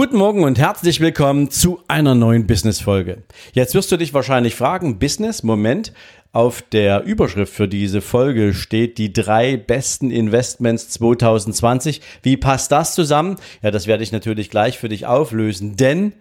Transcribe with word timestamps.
Guten 0.00 0.16
Morgen 0.16 0.44
und 0.44 0.58
herzlich 0.58 1.00
willkommen 1.00 1.50
zu 1.50 1.80
einer 1.86 2.14
neuen 2.14 2.46
Business-Folge. 2.46 3.18
Jetzt 3.52 3.74
wirst 3.74 3.92
du 3.92 3.98
dich 3.98 4.14
wahrscheinlich 4.14 4.54
fragen, 4.54 4.98
Business, 4.98 5.42
Moment, 5.42 5.92
auf 6.32 6.62
der 6.62 7.02
Überschrift 7.02 7.52
für 7.52 7.66
diese 7.66 8.00
Folge 8.00 8.54
steht 8.54 8.98
die 8.98 9.12
drei 9.12 9.56
besten 9.56 10.12
Investments 10.12 10.88
2020. 10.90 12.00
Wie 12.22 12.36
passt 12.36 12.70
das 12.70 12.94
zusammen? 12.94 13.36
Ja, 13.62 13.72
das 13.72 13.88
werde 13.88 14.04
ich 14.04 14.12
natürlich 14.12 14.48
gleich 14.48 14.78
für 14.78 14.88
dich 14.88 15.06
auflösen, 15.06 15.76
denn 15.76 16.12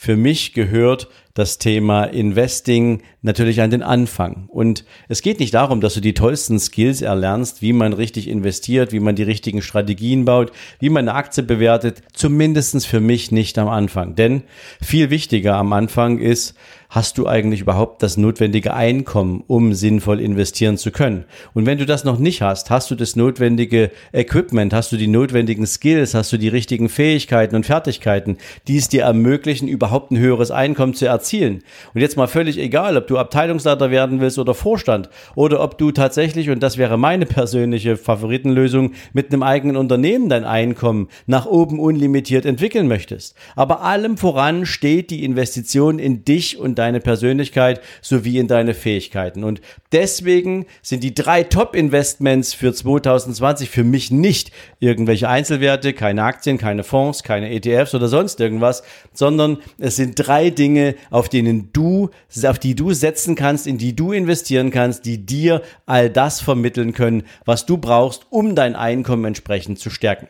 für 0.00 0.16
mich 0.16 0.52
gehört 0.52 1.08
das 1.34 1.58
Thema 1.58 2.04
Investing 2.04 3.02
natürlich 3.22 3.60
an 3.60 3.70
den 3.70 3.82
Anfang. 3.82 4.48
Und 4.48 4.84
es 5.08 5.22
geht 5.22 5.40
nicht 5.40 5.54
darum, 5.54 5.80
dass 5.80 5.94
du 5.94 6.00
die 6.00 6.14
tollsten 6.14 6.60
Skills 6.60 7.02
erlernst, 7.02 7.62
wie 7.62 7.72
man 7.72 7.92
richtig 7.92 8.28
investiert, 8.28 8.92
wie 8.92 9.00
man 9.00 9.16
die 9.16 9.24
richtigen 9.24 9.60
Strategien 9.60 10.24
baut, 10.24 10.52
wie 10.78 10.88
man 10.88 11.08
eine 11.08 11.18
Aktie 11.18 11.42
bewertet. 11.42 12.02
Zumindestens 12.12 12.86
für 12.86 13.00
mich 13.00 13.32
nicht 13.32 13.58
am 13.58 13.68
Anfang. 13.68 14.14
Denn 14.14 14.44
viel 14.80 15.10
wichtiger 15.10 15.56
am 15.56 15.72
Anfang 15.72 16.18
ist, 16.18 16.54
hast 16.90 17.18
du 17.18 17.26
eigentlich 17.26 17.60
überhaupt 17.60 18.02
das 18.04 18.16
notwendige 18.16 18.74
Einkommen, 18.74 19.42
um 19.48 19.57
sinnvoll 19.74 20.20
investieren 20.20 20.76
zu 20.76 20.90
können? 20.90 21.24
Und 21.54 21.66
wenn 21.66 21.78
du 21.78 21.86
das 21.86 22.04
noch 22.04 22.18
nicht 22.18 22.42
hast, 22.42 22.70
hast 22.70 22.90
du 22.90 22.94
das 22.94 23.16
notwendige 23.16 23.90
Equipment, 24.12 24.72
hast 24.72 24.92
du 24.92 24.96
die 24.96 25.06
notwendigen 25.06 25.66
Skills, 25.66 26.14
hast 26.14 26.32
du 26.32 26.36
die 26.36 26.48
richtigen 26.48 26.88
Fähigkeiten 26.88 27.56
und 27.56 27.66
Fertigkeiten, 27.66 28.38
die 28.66 28.76
es 28.78 28.88
dir 28.88 29.02
ermöglichen, 29.02 29.68
überhaupt 29.68 30.10
ein 30.10 30.18
höheres 30.18 30.50
Einkommen 30.50 30.94
zu 30.94 31.06
erzielen. 31.06 31.62
Und 31.94 32.00
jetzt 32.00 32.16
mal 32.16 32.28
völlig 32.28 32.58
egal, 32.58 32.96
ob 32.96 33.06
du 33.06 33.18
Abteilungsleiter 33.18 33.90
werden 33.90 34.20
willst 34.20 34.38
oder 34.38 34.54
Vorstand 34.54 35.08
oder 35.34 35.60
ob 35.60 35.78
du 35.78 35.90
tatsächlich, 35.92 36.50
und 36.50 36.62
das 36.62 36.78
wäre 36.78 36.96
meine 36.96 37.26
persönliche 37.26 37.96
Favoritenlösung, 37.96 38.92
mit 39.12 39.32
einem 39.32 39.42
eigenen 39.42 39.76
Unternehmen 39.76 40.28
dein 40.28 40.44
Einkommen 40.44 41.08
nach 41.26 41.46
oben 41.46 41.80
unlimitiert 41.80 42.46
entwickeln 42.46 42.88
möchtest. 42.88 43.34
Aber 43.56 43.82
allem 43.82 44.16
voran 44.16 44.66
steht 44.66 45.10
die 45.10 45.24
Investition 45.24 45.98
in 45.98 46.24
dich 46.24 46.58
und 46.58 46.78
deine 46.78 47.00
Persönlichkeit 47.00 47.80
sowie 48.00 48.38
in 48.38 48.48
deine 48.48 48.74
Fähigkeiten. 48.74 49.44
Und 49.48 49.60
deswegen 49.90 50.66
sind 50.82 51.02
die 51.02 51.14
drei 51.14 51.42
Top-Investments 51.42 52.54
für 52.54 52.72
2020 52.72 53.70
für 53.70 53.82
mich 53.82 54.10
nicht 54.10 54.52
irgendwelche 54.78 55.28
Einzelwerte, 55.28 55.92
keine 55.92 56.22
Aktien, 56.22 56.58
keine 56.58 56.84
Fonds, 56.84 57.22
keine 57.22 57.50
ETFs 57.50 57.94
oder 57.94 58.06
sonst 58.08 58.40
irgendwas, 58.40 58.82
sondern 59.12 59.58
es 59.78 59.96
sind 59.96 60.14
drei 60.14 60.50
Dinge, 60.50 60.94
auf 61.10 61.28
denen 61.28 61.72
du, 61.72 62.10
auf 62.44 62.58
die 62.58 62.74
du 62.74 62.92
setzen 62.92 63.34
kannst, 63.34 63.66
in 63.66 63.78
die 63.78 63.96
du 63.96 64.12
investieren 64.12 64.70
kannst, 64.70 65.04
die 65.04 65.24
dir 65.24 65.62
all 65.86 66.10
das 66.10 66.40
vermitteln 66.40 66.92
können, 66.92 67.24
was 67.44 67.66
du 67.66 67.78
brauchst, 67.78 68.26
um 68.30 68.54
dein 68.54 68.76
Einkommen 68.76 69.24
entsprechend 69.24 69.78
zu 69.78 69.90
stärken. 69.90 70.28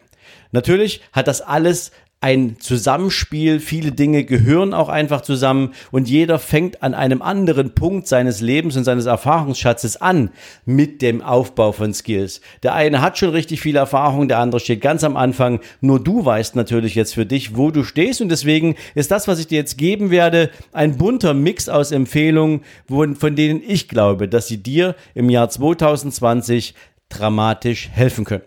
Natürlich 0.53 1.03
hat 1.13 1.29
das 1.29 1.41
alles 1.41 1.91
ein 2.21 2.57
Zusammenspiel, 2.59 3.61
viele 3.61 3.93
Dinge 3.93 4.25
gehören 4.25 4.75
auch 4.75 4.89
einfach 4.89 5.21
zusammen 5.21 5.73
und 5.93 6.09
jeder 6.09 6.41
fängt 6.41 6.83
an 6.83 6.93
einem 6.95 7.23
anderen 7.23 7.77
Punkt 7.77 8.09
seines 8.09 8.41
Lebens 8.41 8.77
und 8.77 8.83
seines 8.83 9.07
Erfahrungsschatzes 9.07 9.99
an 9.99 10.31
mit 10.65 11.01
dem 11.01 11.23
Aufbau 11.23 11.71
von 11.71 11.95
Skills. 11.95 12.41
Der 12.65 12.75
eine 12.75 13.03
hat 13.03 13.19
schon 13.19 13.31
richtig 13.31 13.61
viel 13.61 13.77
Erfahrung, 13.77 14.27
der 14.27 14.41
andere 14.41 14.59
steht 14.59 14.81
ganz 14.81 15.05
am 15.05 15.17
Anfang. 15.17 15.61
Nur 15.81 16.03
du 16.03 16.25
weißt 16.25 16.57
natürlich 16.57 16.97
jetzt 16.97 17.15
für 17.15 17.25
dich, 17.25 17.57
wo 17.57 17.71
du 17.71 17.85
stehst 17.85 18.21
und 18.21 18.31
deswegen 18.31 18.75
ist 18.97 19.13
das, 19.13 19.29
was 19.29 19.39
ich 19.39 19.47
dir 19.47 19.59
jetzt 19.59 19.79
geben 19.79 20.11
werde, 20.11 20.51
ein 20.73 20.99
bunter 20.99 21.35
Mix 21.35 21.69
aus 21.69 21.93
Empfehlungen, 21.93 22.63
von 22.89 23.37
denen 23.37 23.63
ich 23.65 23.89
glaube, 23.89 24.27
dass 24.27 24.49
sie 24.49 24.61
dir 24.61 24.97
im 25.15 25.31
Jahr 25.31 25.51
2020 25.51 26.75
dramatisch 27.09 27.91
helfen 27.91 28.25
können. 28.25 28.45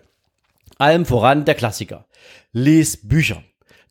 Allem 0.78 1.06
voran 1.06 1.46
der 1.46 1.56
Klassiker. 1.56 2.06
Lies 2.51 2.97
Bücher. 3.07 3.41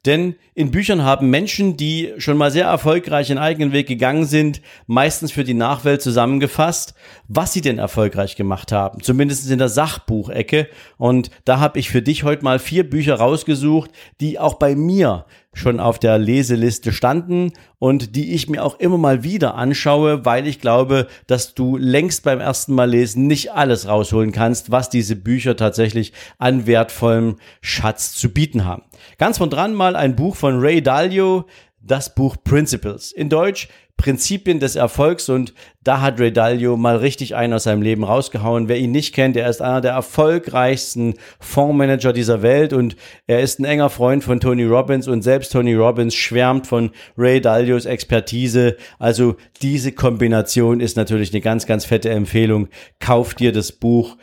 Denn 0.07 0.37
in 0.55 0.71
Büchern 0.71 1.05
haben 1.05 1.29
Menschen, 1.29 1.77
die 1.77 2.15
schon 2.17 2.39
mal 2.39 2.51
sehr 2.51 2.65
erfolgreich 2.65 3.29
ihren 3.29 3.39
eigenen 3.39 3.73
Weg 3.73 3.87
gegangen 3.87 4.25
sind, 4.25 4.63
meistens 4.87 5.31
für 5.31 5.45
die 5.45 5.53
Nachwelt 5.53 6.01
zusammengefasst, 6.01 6.95
was 7.29 7.53
sie 7.53 7.61
denn 7.61 7.79
erfolgreich 7.79 8.35
gemacht 8.35 8.73
haben. 8.73 9.03
Zumindest 9.03 9.51
in 9.51 9.59
der 9.59 9.69
Sachbuchecke. 9.69 10.69
Und 10.97 11.31
da 11.45 11.61
habe 11.61 11.79
ich 11.79 11.91
für 11.91 12.01
dich 12.01 12.25
heute 12.25 12.45
mal 12.45 12.59
vier 12.59 12.89
Bücher 12.89 13.17
rausgesucht, 13.17 13.91
die 14.23 14.39
auch 14.39 14.55
bei 14.55 14.75
mir 14.75 15.27
schon 15.53 15.81
auf 15.81 15.99
der 15.99 16.19
Leseliste 16.19 16.93
standen 16.93 17.53
und 17.79 18.15
die 18.15 18.35
ich 18.35 18.49
mir 18.49 18.65
auch 18.65 18.79
immer 18.79 18.99
mal 18.99 19.25
wieder 19.25 19.57
anschaue, 19.57 20.25
weil 20.25 20.47
ich 20.47 20.61
glaube, 20.61 21.09
dass 21.27 21.55
du 21.55 21.77
längst 21.77 22.23
beim 22.23 22.41
ersten 22.41 22.75
Mal 22.75 22.91
lesen 22.91 23.27
nicht 23.27 23.53
alles 23.53 23.89
rausholen 23.89 24.33
kannst, 24.33 24.71
was 24.71 24.91
diese 24.91 25.17
Bücher 25.17 25.57
tatsächlich 25.57 26.13
an 26.39 26.67
wertvollem 26.67 27.37
Schatz 27.61 28.15
zu 28.15 28.33
bieten 28.33 28.65
haben. 28.65 28.83
Ganz 29.19 29.39
von 29.39 29.51
dran 29.51 29.75
mal 29.75 29.97
ein 29.97 30.15
Buch 30.15 30.37
von 30.37 30.61
Ray 30.61 30.83
Dalio, 30.83 31.47
das 31.81 32.15
Buch 32.15 32.37
Principles. 32.43 33.13
In 33.13 33.29
Deutsch 33.29 33.69
Prinzipien 34.01 34.61
des 34.61 34.77
Erfolgs 34.77 35.29
und 35.29 35.53
da 35.83 36.01
hat 36.01 36.19
Ray 36.19 36.33
Dalio 36.33 36.79
mal 36.79 36.97
richtig 36.97 37.37
einen 37.37 37.53
aus 37.53 37.65
seinem 37.65 37.83
Leben 37.83 38.03
rausgehauen. 38.03 38.67
Wer 38.67 38.79
ihn 38.79 38.93
nicht 38.93 39.15
kennt, 39.15 39.37
er 39.37 39.51
ist 39.51 39.61
einer 39.61 39.83
der 39.83 39.93
erfolgreichsten 39.93 41.17
Fondsmanager 41.39 42.15
dieser 42.15 42.41
Welt 42.41 42.73
und 42.73 42.97
er 43.27 43.41
ist 43.41 43.61
ein 43.61 43.67
enger 43.67 43.91
Freund 43.91 44.25
von 44.25 44.41
Tony 44.41 44.65
Robbins 44.65 45.07
und 45.07 45.21
selbst 45.21 45.53
Tony 45.53 45.75
Robbins 45.75 46.15
schwärmt 46.15 46.67
von 46.67 46.93
Ray 47.19 47.43
Dalios 47.43 47.85
Expertise. 47.85 48.79
Also 48.99 49.37
diese 49.61 49.93
Kombination 49.93 50.81
ist 50.81 50.97
natürlich 50.97 51.35
eine 51.35 51.43
ganz, 51.43 51.67
ganz 51.67 51.85
fette 51.85 52.09
Empfehlung. 52.09 52.69
Kauf 53.01 53.35
dir 53.35 53.53
das 53.53 53.71
Buch 53.71 54.17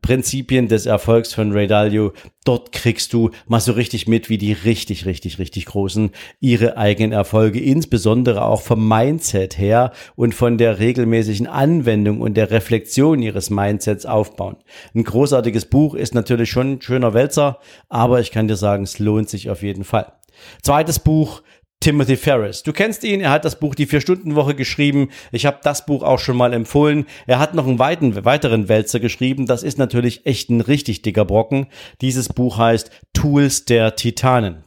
Prinzipien 0.00 0.68
des 0.68 0.86
Erfolgs 0.86 1.34
von 1.34 1.52
Ray 1.52 1.66
Dalio. 1.66 2.14
Dort 2.46 2.72
kriegst 2.72 3.12
du 3.12 3.30
mal 3.46 3.60
so 3.60 3.72
richtig 3.72 4.08
mit, 4.08 4.30
wie 4.30 4.38
die 4.38 4.54
richtig, 4.54 5.04
richtig, 5.04 5.38
richtig 5.38 5.66
großen 5.66 6.12
ihre 6.40 6.78
eigenen 6.78 7.12
Erfolge, 7.12 7.60
insbesondere 7.60 8.46
auch 8.46 8.62
vom 8.62 8.88
Mindset 8.88 9.58
her 9.58 9.92
und 10.16 10.34
von 10.34 10.56
der 10.56 10.78
regelmäßigen 10.78 11.46
Anwendung 11.46 12.22
und 12.22 12.34
der 12.38 12.50
Reflexion 12.50 13.20
ihres 13.20 13.50
Mindsets 13.50 14.06
aufbauen. 14.06 14.56
Ein 14.94 15.04
großartiges 15.04 15.66
Buch 15.66 15.94
ist 15.94 16.14
natürlich 16.14 16.48
schon 16.50 16.72
ein 16.72 16.82
schöner 16.82 17.12
Wälzer, 17.12 17.58
aber 17.90 18.20
ich 18.20 18.30
kann 18.30 18.48
dir 18.48 18.56
sagen, 18.56 18.84
es 18.84 18.98
lohnt 18.98 19.28
sich 19.28 19.50
auf 19.50 19.62
jeden 19.62 19.84
Fall. 19.84 20.12
Zweites 20.62 20.98
Buch, 20.98 21.42
Timothy 21.84 22.16
Ferris. 22.16 22.62
Du 22.62 22.72
kennst 22.72 23.04
ihn, 23.04 23.20
er 23.20 23.30
hat 23.30 23.44
das 23.44 23.60
Buch 23.60 23.74
Die 23.74 23.84
Vier-Stunden-Woche 23.84 24.54
geschrieben. 24.54 25.10
Ich 25.32 25.44
habe 25.44 25.58
das 25.62 25.84
Buch 25.84 26.02
auch 26.02 26.18
schon 26.18 26.34
mal 26.34 26.54
empfohlen. 26.54 27.04
Er 27.26 27.38
hat 27.38 27.52
noch 27.52 27.66
einen 27.66 27.78
weiten, 27.78 28.24
weiteren 28.24 28.70
Wälzer 28.70 29.00
geschrieben. 29.00 29.44
Das 29.44 29.62
ist 29.62 29.76
natürlich 29.76 30.24
echt 30.24 30.48
ein 30.48 30.62
richtig 30.62 31.02
dicker 31.02 31.26
Brocken. 31.26 31.66
Dieses 32.00 32.30
Buch 32.30 32.56
heißt 32.56 32.90
Tools 33.12 33.66
der 33.66 33.96
Titanen. 33.96 34.63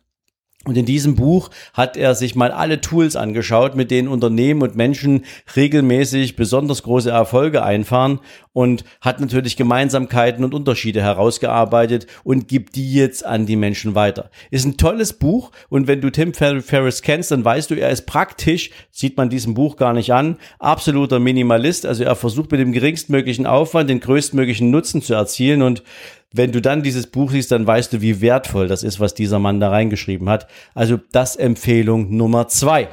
Und 0.67 0.75
in 0.75 0.85
diesem 0.85 1.15
Buch 1.15 1.49
hat 1.73 1.95
er 1.95 2.13
sich 2.13 2.35
mal 2.35 2.51
alle 2.51 2.81
Tools 2.81 3.15
angeschaut, 3.15 3.75
mit 3.75 3.89
denen 3.89 4.09
Unternehmen 4.09 4.61
und 4.61 4.75
Menschen 4.75 5.23
regelmäßig 5.55 6.35
besonders 6.35 6.83
große 6.83 7.09
Erfolge 7.09 7.63
einfahren 7.63 8.19
und 8.51 8.83
hat 8.99 9.21
natürlich 9.21 9.55
Gemeinsamkeiten 9.55 10.43
und 10.43 10.53
Unterschiede 10.53 11.01
herausgearbeitet 11.01 12.07
und 12.25 12.49
gibt 12.49 12.75
die 12.75 12.91
jetzt 12.91 13.25
an 13.25 13.45
die 13.45 13.55
Menschen 13.55 13.95
weiter. 13.95 14.29
Ist 14.51 14.65
ein 14.65 14.75
tolles 14.75 15.13
Buch 15.13 15.51
und 15.69 15.87
wenn 15.87 16.01
du 16.01 16.09
Tim 16.09 16.33
Ferriss 16.33 17.01
kennst, 17.01 17.31
dann 17.31 17.45
weißt 17.45 17.71
du, 17.71 17.75
er 17.75 17.89
ist 17.89 18.05
praktisch, 18.05 18.71
sieht 18.91 19.15
man 19.15 19.29
diesem 19.29 19.53
Buch 19.53 19.77
gar 19.77 19.93
nicht 19.93 20.11
an, 20.11 20.35
absoluter 20.59 21.19
Minimalist, 21.19 21.85
also 21.85 22.03
er 22.03 22.17
versucht 22.17 22.51
mit 22.51 22.59
dem 22.59 22.73
geringstmöglichen 22.73 23.45
Aufwand 23.45 23.89
den 23.89 24.01
größtmöglichen 24.01 24.69
Nutzen 24.69 25.01
zu 25.01 25.13
erzielen 25.13 25.61
und 25.61 25.83
wenn 26.33 26.51
du 26.51 26.61
dann 26.61 26.83
dieses 26.83 27.07
Buch 27.07 27.31
siehst, 27.31 27.51
dann 27.51 27.65
weißt 27.65 27.93
du, 27.93 28.01
wie 28.01 28.21
wertvoll 28.21 28.67
das 28.67 28.83
ist, 28.83 28.99
was 28.99 29.13
dieser 29.13 29.39
Mann 29.39 29.59
da 29.59 29.69
reingeschrieben 29.69 30.29
hat. 30.29 30.47
Also 30.73 30.99
das 31.11 31.35
Empfehlung 31.35 32.15
Nummer 32.15 32.47
zwei. 32.47 32.89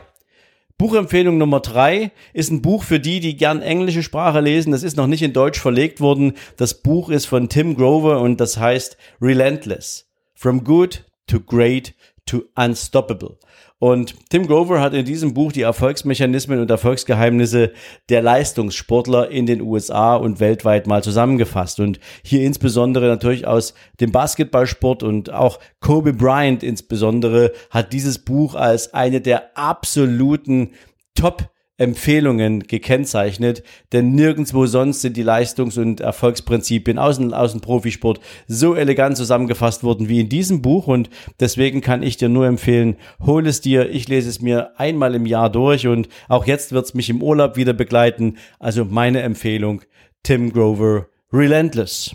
Buchempfehlung 0.77 1.39
Nummer 1.39 1.61
drei 1.61 2.11
ist 2.33 2.51
ein 2.51 2.61
Buch 2.61 2.83
für 2.83 2.99
die, 2.99 3.21
die 3.21 3.37
gern 3.37 3.63
englische 3.63 4.03
Sprache 4.03 4.41
lesen. 4.41 4.73
Das 4.73 4.83
ist 4.83 4.97
noch 4.97 5.07
nicht 5.07 5.23
in 5.23 5.33
Deutsch 5.33 5.61
verlegt 5.61 6.01
worden. 6.01 6.33
Das 6.57 6.83
Buch 6.83 7.11
ist 7.11 7.27
von 7.27 7.49
Tim 7.49 7.77
Grover 7.77 8.21
und 8.21 8.41
das 8.41 8.59
heißt 8.59 8.97
Relentless. 9.21 10.07
From 10.35 10.65
Good 10.65 11.05
to 11.29 11.39
Great 11.41 11.95
to 12.26 12.44
Unstoppable. 12.55 13.38
Und 13.79 14.15
Tim 14.31 14.47
Grover 14.47 14.81
hat 14.81 14.94
in 14.94 15.05
diesem 15.05 15.35
Buch 15.35 15.53
die 15.53 15.62
Erfolgsmechanismen 15.62 16.59
und 16.61 16.71
Erfolgsgeheimnisse 16.71 17.73
der 18.09 18.23
Leistungssportler 18.23 19.31
in 19.31 19.47
den 19.47 19.61
USA 19.61 20.17
und 20.17 20.41
weltweit 20.41 20.87
mal 20.87 21.03
zusammengefasst. 21.03 21.81
Und 21.81 22.00
hier 22.23 22.43
insbesondere 22.43 23.09
natürlich 23.09 23.47
aus 23.47 23.75
dem 24.00 24.11
Basketballsport 24.11 25.03
und 25.03 25.31
auch 25.32 25.59
Kobe 25.81 26.15
Bryant 26.15 26.62
insbesondere 26.62 27.53
hat 27.69 27.93
dieses 27.93 28.21
Buch 28.21 28.55
als 28.55 28.94
eine 28.94 29.21
der 29.21 29.59
absoluten 29.59 30.71
Top 31.15 31.50
Empfehlungen 31.76 32.61
gekennzeichnet, 32.61 33.65
denn 33.93 34.12
nirgendwo 34.12 34.67
sonst 34.67 35.00
sind 35.00 35.17
die 35.17 35.25
Leistungs- 35.25 35.76
und 35.76 36.00
Erfolgsprinzipien 36.00 36.99
aus 36.99 37.19
dem, 37.19 37.35
aus 37.35 37.50
dem 37.50 37.61
Profisport 37.61 38.21
so 38.47 38.76
elegant 38.76 39.17
zusammengefasst 39.17 39.82
worden 39.82 40.09
wie 40.09 40.21
in 40.21 40.29
diesem 40.29 40.62
Buch. 40.62 40.87
Und 40.87 41.11
deswegen 41.41 41.81
kann 41.81 42.05
ich 42.05 42.17
dir 42.17 42.29
nur 42.29 42.47
empfehlen, 42.47 42.97
hol 43.21 43.44
es 43.47 43.61
dir, 43.61 43.91
ich 43.91 44.06
lese 44.06 44.29
es 44.29 44.41
mir 44.41 44.79
einmal 44.79 45.17
im 45.17 45.26
Jahr 45.26 45.50
durch 45.50 45.88
und 45.88 46.09
auch 46.29 46.47
jetzt 46.47 46.71
wird 46.71 46.87
es 46.87 46.94
mich 46.94 47.11
im 47.11 47.23
Urlaub 47.23 47.56
wieder 47.56 47.73
begleiten, 47.73 48.38
also 48.61 48.85
meine 48.85 49.23
Empfehlung, 49.23 49.82
Tim 50.23 50.53
Grover, 50.53 51.09
Relentless. 51.32 52.15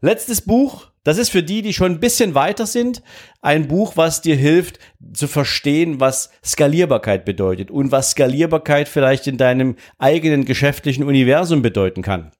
Letztes 0.00 0.40
Buch, 0.40 0.87
das 1.08 1.16
ist 1.18 1.30
für 1.30 1.42
die, 1.42 1.62
die 1.62 1.72
schon 1.72 1.92
ein 1.92 2.00
bisschen 2.00 2.34
weiter 2.34 2.66
sind, 2.66 3.02
ein 3.40 3.66
Buch, 3.66 3.96
was 3.96 4.20
dir 4.20 4.36
hilft 4.36 4.78
zu 5.14 5.26
verstehen, 5.26 6.00
was 6.00 6.30
Skalierbarkeit 6.44 7.24
bedeutet 7.24 7.70
und 7.70 7.90
was 7.90 8.10
Skalierbarkeit 8.10 8.88
vielleicht 8.88 9.26
in 9.26 9.38
deinem 9.38 9.76
eigenen 9.96 10.44
geschäftlichen 10.44 11.04
Universum 11.04 11.62
bedeuten 11.62 12.02
kann. 12.02 12.32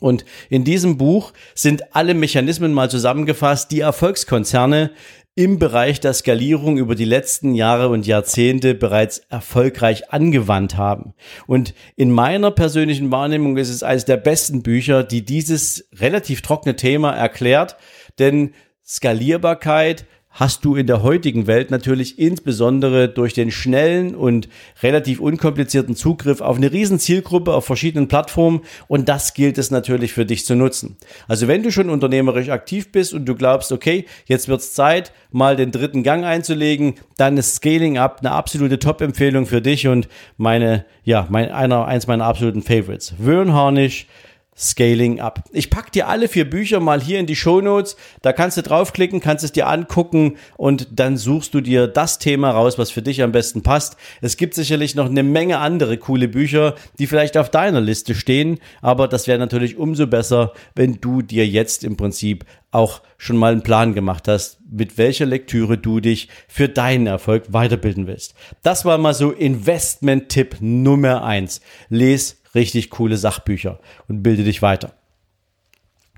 Und 0.00 0.26
in 0.50 0.64
diesem 0.64 0.98
Buch 0.98 1.32
sind 1.54 1.96
alle 1.96 2.12
Mechanismen 2.12 2.74
mal 2.74 2.90
zusammengefasst, 2.90 3.70
die 3.70 3.80
Erfolgskonzerne 3.80 4.90
im 5.36 5.58
Bereich 5.58 5.98
der 5.98 6.12
Skalierung 6.12 6.78
über 6.78 6.94
die 6.94 7.04
letzten 7.04 7.54
Jahre 7.54 7.88
und 7.88 8.06
Jahrzehnte 8.06 8.74
bereits 8.74 9.18
erfolgreich 9.30 10.12
angewandt 10.12 10.76
haben. 10.76 11.14
Und 11.48 11.74
in 11.96 12.12
meiner 12.12 12.52
persönlichen 12.52 13.10
Wahrnehmung 13.10 13.56
ist 13.56 13.70
es 13.70 13.82
eines 13.82 14.04
der 14.04 14.16
besten 14.16 14.62
Bücher, 14.62 15.02
die 15.02 15.24
dieses 15.24 15.88
relativ 15.94 16.42
trockene 16.42 16.76
Thema 16.76 17.12
erklärt, 17.12 17.76
denn 18.20 18.54
Skalierbarkeit 18.86 20.06
hast 20.34 20.64
du 20.64 20.74
in 20.74 20.88
der 20.88 21.02
heutigen 21.02 21.46
Welt 21.46 21.70
natürlich 21.70 22.18
insbesondere 22.18 23.08
durch 23.08 23.34
den 23.34 23.52
schnellen 23.52 24.16
und 24.16 24.48
relativ 24.82 25.20
unkomplizierten 25.20 25.94
Zugriff 25.94 26.40
auf 26.40 26.56
eine 26.56 26.72
riesen 26.72 26.98
Zielgruppe 26.98 27.54
auf 27.54 27.64
verschiedenen 27.64 28.08
Plattformen 28.08 28.62
und 28.88 29.08
das 29.08 29.34
gilt 29.34 29.58
es 29.58 29.70
natürlich 29.70 30.12
für 30.12 30.26
dich 30.26 30.44
zu 30.44 30.56
nutzen. 30.56 30.96
Also 31.28 31.46
wenn 31.46 31.62
du 31.62 31.70
schon 31.70 31.88
unternehmerisch 31.88 32.48
aktiv 32.48 32.90
bist 32.90 33.14
und 33.14 33.26
du 33.26 33.36
glaubst, 33.36 33.70
okay, 33.70 34.06
jetzt 34.26 34.48
wird's 34.48 34.74
Zeit, 34.74 35.12
mal 35.30 35.54
den 35.54 35.70
dritten 35.70 36.02
Gang 36.02 36.24
einzulegen, 36.24 36.94
dann 37.16 37.36
ist 37.36 37.54
Scaling 37.54 37.96
Up 37.96 38.18
eine 38.20 38.32
absolute 38.32 38.80
Top-Empfehlung 38.80 39.46
für 39.46 39.62
dich 39.62 39.86
und 39.86 40.08
meine, 40.36 40.84
ja, 41.04 41.28
mein, 41.30 41.52
einer, 41.52 41.86
eins 41.86 42.08
meiner 42.08 42.24
absoluten 42.24 42.62
Favorites. 42.62 43.14
Wern 43.18 43.52
Harnisch, 43.52 44.08
Scaling 44.56 45.20
Up. 45.20 45.42
Ich 45.52 45.70
pack 45.70 45.90
dir 45.90 46.08
alle 46.08 46.28
vier 46.28 46.48
Bücher 46.48 46.80
mal 46.80 47.00
hier 47.00 47.18
in 47.18 47.26
die 47.26 47.36
Show 47.36 47.60
Notes. 47.60 47.96
Da 48.22 48.32
kannst 48.32 48.56
du 48.56 48.62
draufklicken, 48.62 49.20
kannst 49.20 49.44
es 49.44 49.52
dir 49.52 49.68
angucken 49.68 50.36
und 50.56 50.88
dann 50.92 51.16
suchst 51.16 51.54
du 51.54 51.60
dir 51.60 51.88
das 51.88 52.18
Thema 52.18 52.50
raus, 52.50 52.78
was 52.78 52.90
für 52.90 53.02
dich 53.02 53.22
am 53.22 53.32
besten 53.32 53.62
passt. 53.62 53.96
Es 54.20 54.36
gibt 54.36 54.54
sicherlich 54.54 54.94
noch 54.94 55.06
eine 55.06 55.22
Menge 55.22 55.58
andere 55.58 55.98
coole 55.98 56.28
Bücher, 56.28 56.74
die 56.98 57.06
vielleicht 57.06 57.36
auf 57.36 57.50
deiner 57.50 57.80
Liste 57.80 58.14
stehen, 58.14 58.58
aber 58.80 59.08
das 59.08 59.26
wäre 59.26 59.38
natürlich 59.38 59.76
umso 59.76 60.06
besser, 60.06 60.52
wenn 60.74 61.00
du 61.00 61.22
dir 61.22 61.46
jetzt 61.46 61.82
im 61.82 61.96
Prinzip 61.96 62.44
auch 62.70 63.02
schon 63.18 63.36
mal 63.36 63.52
einen 63.52 63.62
Plan 63.62 63.94
gemacht 63.94 64.28
hast, 64.28 64.58
mit 64.68 64.98
welcher 64.98 65.26
Lektüre 65.26 65.78
du 65.78 66.00
dich 66.00 66.28
für 66.48 66.68
deinen 66.68 67.06
Erfolg 67.06 67.52
weiterbilden 67.52 68.06
willst. 68.06 68.34
Das 68.62 68.84
war 68.84 68.98
mal 68.98 69.14
so 69.14 69.30
Investment-Tipp 69.30 70.56
Nummer 70.60 71.24
eins. 71.24 71.60
Les 71.88 72.42
richtig 72.54 72.90
coole 72.90 73.16
Sachbücher 73.16 73.78
und 74.08 74.22
bilde 74.22 74.44
dich 74.44 74.62
weiter. 74.62 74.92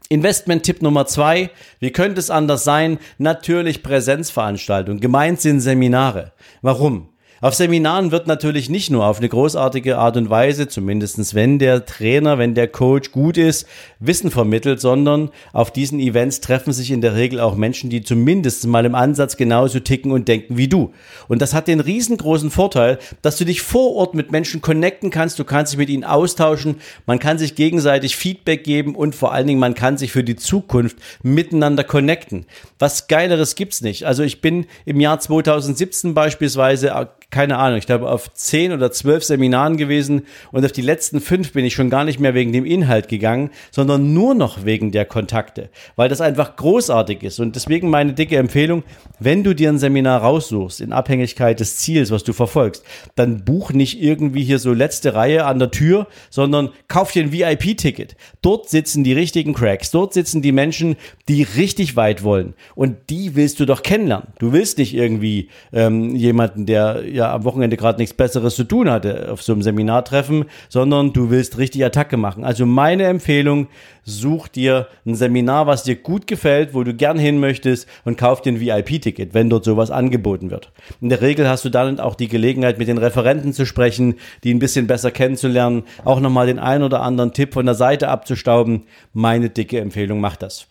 Investment-Tipp 0.09 0.83
Nummer 0.83 1.07
zwei. 1.07 1.51
Wie 1.81 1.91
könnte 1.91 2.21
es 2.21 2.31
anders 2.31 2.65
sein? 2.65 2.99
Natürlich 3.19 3.83
Präsenzveranstaltungen. 3.83 5.01
Gemeint 5.01 5.41
sind 5.41 5.61
Seminare. 5.61 6.33
Warum? 6.63 7.09
Auf 7.43 7.55
Seminaren 7.55 8.13
wird 8.13 8.27
natürlich 8.27 8.71
nicht 8.71 8.91
nur 8.91 9.05
auf 9.05 9.19
eine 9.19 9.29
großartige 9.29 9.99
Art 9.99 10.17
und 10.17 10.31
Weise, 10.31 10.69
zumindestens 10.69 11.35
wenn 11.35 11.59
der 11.59 11.85
Trainer, 11.85 12.39
wenn 12.39 12.55
der 12.55 12.67
Coach 12.67 13.13
gut 13.13 13.37
ist, 13.37 13.67
Wissen 14.01 14.31
vermittelt, 14.31 14.81
sondern 14.81 15.31
auf 15.53 15.71
diesen 15.71 16.01
Events 16.01 16.41
treffen 16.41 16.73
sich 16.73 16.91
in 16.91 17.03
der 17.03 17.15
Regel 17.15 17.41
auch 17.41 17.55
Menschen, 17.55 17.91
die 17.91 18.03
zumindest 18.03 18.67
mal 18.67 18.87
im 18.87 18.95
Ansatz 18.95 19.37
genauso 19.37 19.81
ticken 19.81 20.13
und 20.13 20.29
denken 20.29 20.57
wie 20.57 20.69
du. 20.69 20.95
Und 21.29 21.43
das 21.43 21.53
hat 21.53 21.69
den 21.69 21.81
riesengroßen 21.81 22.51
Vorteil, 22.51 22.99
dass 23.21 23.37
du 23.37 23.45
dich 23.45 23.61
vor 23.61 23.95
Ort 23.97 24.15
mit 24.15 24.33
Menschen 24.33 24.63
connecten 24.63 25.11
kannst, 25.11 25.39
du 25.39 25.45
kannst 25.45 25.75
dich 25.75 25.79
mit 25.79 25.91
ihnen 25.91 26.05
austauschen, 26.05 26.77
man 27.05 27.19
kann 27.19 27.37
sich 27.37 27.55
gegenseitig 27.55 28.17
Feedback 28.17 28.65
geben 28.65 28.95
und 28.95 29.15
vor 29.15 29.35
allen 29.35 29.47
Dingen 29.47 29.61
man 29.61 29.75
kann 29.75 29.99
sich 29.99 30.11
für 30.11 30.25
die 30.25 30.37
Zukunft 30.37 30.97
miteinander 31.23 31.85
connecten. 31.85 32.47
Was 32.79 33.09
geileres 33.09 33.57
gibt's 33.57 33.83
nicht. 33.83 34.05
Also 34.05 34.23
ich 34.23 34.41
bin 34.41 34.65
im 34.87 35.01
Jahr 35.01 35.21
2017 35.21 36.15
beispielsweise 36.15 36.95
keine 37.31 37.59
Ahnung, 37.59 37.79
ich 37.79 37.87
glaube 37.87 38.11
auf 38.11 38.33
zehn 38.35 38.73
oder 38.73 38.93
zwölf 38.93 39.25
Seminaren 39.25 39.77
gewesen 39.77 40.23
und 40.53 40.65
auf 40.65 40.73
die 40.73 40.83
letzten 40.83 41.21
fünf 41.21 41.53
bin 41.53 41.65
ich 41.65 41.75
schon 41.75 41.91
gar 41.91 42.05
nicht 42.05 42.21
mehr 42.21 42.35
wegen 42.35 42.53
dem 42.53 42.65
Inhalt 42.65 43.09
gegangen, 43.09 43.51
sondern 43.73 44.15
nur 44.15 44.35
noch 44.35 44.65
wegen 44.65 44.93
der 44.93 45.07
Kontakte, 45.07 45.71
weil 45.97 46.09
das 46.09 46.21
einfach 46.21 46.57
großartig 46.57 47.23
ist 47.25 47.41
und 47.41 47.57
deswegen 47.57 47.91
meine 47.91 48.13
dicke 48.13 48.37
Empfehlung, 48.37 48.85
wenn 49.19 49.43
du 49.43 49.55
dir 49.55 49.71
ein 49.71 49.79
Seminar 49.79 50.21
raussuchst, 50.21 50.81
in 50.81 50.93
Abhängigkeit 50.93 51.59
des 51.59 51.79
Ziels, 51.79 52.11
was 52.11 52.23
du 52.23 52.33
verfolgst, 52.33 52.85
dann 53.17 53.45
buch 53.45 53.73
nicht 53.73 54.01
irgendwie 54.01 54.45
hier 54.45 54.59
so 54.59 54.73
letzte 54.73 55.15
Reihe 55.15 55.47
an 55.47 55.59
der 55.59 55.71
Tür, 55.73 56.07
sondern 56.31 56.71
kauf 56.87 57.13
dir 57.13 57.25
ein 57.25 57.33
VIP-Ticket. 57.33 58.17
Dort 58.41 58.69
sitzen 58.69 59.03
die 59.03 59.13
richtigen 59.15 59.53
Cracks, 59.53 59.91
dort 59.91 60.15
sitzen 60.15 60.43
die 60.43 60.53
Menschen, 60.53 60.97
die 61.29 61.43
richtig 61.43 61.97
weit 61.97 62.23
wollen 62.23 62.55
und 62.75 63.11
die 63.11 63.35
willst 63.35 63.59
du 63.59 63.67
doch 63.67 63.83
kennenlernen. 63.83 64.29
Du 64.39 64.53
willst 64.53 64.79
nicht 64.79 64.95
irgendwie 64.95 65.49
ähm, 65.73 66.15
jemanden, 66.15 66.67
der 66.67 67.03
ja 67.17 67.35
am 67.35 67.45
Wochenende 67.45 67.77
gerade 67.77 67.99
nichts 67.99 68.15
Besseres 68.15 68.55
zu 68.55 68.65
tun 68.65 68.91
hatte 68.91 69.29
auf 69.33 69.43
so 69.43 69.53
einem 69.53 69.63
Seminartreffen, 69.63 70.45
sondern 70.69 71.13
du 71.13 71.31
willst 71.31 71.59
richtig 71.59 71.85
Attacke 71.85 72.17
machen. 72.17 72.45
Also 72.45 72.67
meine 72.67 73.05
Empfehlung, 73.05 73.67
such 74.05 74.49
dir 74.49 74.87
ein 75.05 75.17
Seminar, 75.17 75.67
was 75.67 75.83
dir 75.83 75.97
gut 75.97 76.27
gefällt, 76.27 76.75
wo 76.75 76.85
du 76.85 76.95
gern 76.95 77.19
hin 77.19 77.41
möchtest 77.41 77.89
und 78.05 78.17
kauf 78.17 78.41
dir 78.43 78.53
ein 78.53 78.61
VIP-Ticket, 78.61 79.35
wenn 79.35 79.51
dort 79.51 79.65
sowas 79.65 79.91
angeboten 79.91 80.51
wird. 80.51 80.71
In 81.01 81.09
der 81.09 81.21
Regel 81.21 81.49
hast 81.49 81.65
du 81.65 81.71
dann 81.71 81.99
auch 81.99 82.15
die 82.15 82.29
Gelegenheit, 82.29 82.79
mit 82.79 82.87
den 82.87 82.99
Referenten 82.99 83.53
zu 83.53 83.67
sprechen, 83.67 84.15
die 84.45 84.55
ein 84.55 84.61
bisschen 84.61 84.87
besser 84.87 85.11
kennenzulernen, 85.11 85.83
auch 86.05 86.21
nochmal 86.21 86.47
den 86.47 86.59
einen 86.59 86.85
oder 86.85 87.03
anderen 87.03 87.33
Tipp 87.33 87.55
von 87.55 87.67
der 87.67 87.75
Seite 87.75 88.09
abzustauben. 88.09 88.85
Meine 89.13 89.51
dicke 89.51 89.81
Empfehlung, 89.81 90.21
mach 90.21 90.37
das. 90.37 90.69